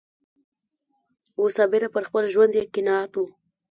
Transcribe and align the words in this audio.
وو 1.37 1.45
صابره 1.57 1.87
پر 1.95 2.03
خپل 2.09 2.23
ژوند 2.33 2.51
یې 2.57 2.63
قناعت 2.73 3.11
و 3.17 3.23